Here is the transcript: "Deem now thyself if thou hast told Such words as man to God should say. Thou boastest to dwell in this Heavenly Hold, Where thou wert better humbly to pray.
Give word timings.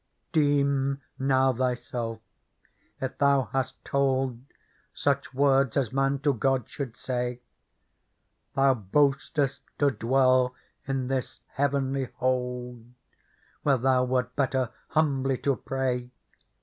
"Deem 0.31 0.99
now 1.19 1.53
thyself 1.53 2.19
if 2.99 3.19
thou 3.19 3.43
hast 3.51 3.85
told 3.85 4.41
Such 4.95 5.31
words 5.31 5.77
as 5.77 5.93
man 5.93 6.17
to 6.21 6.33
God 6.33 6.67
should 6.67 6.97
say. 6.97 7.41
Thou 8.55 8.73
boastest 8.73 9.61
to 9.77 9.91
dwell 9.91 10.55
in 10.87 11.07
this 11.07 11.41
Heavenly 11.49 12.05
Hold, 12.15 12.83
Where 13.61 13.77
thou 13.77 14.03
wert 14.05 14.35
better 14.35 14.71
humbly 14.87 15.37
to 15.37 15.55
pray. 15.55 16.09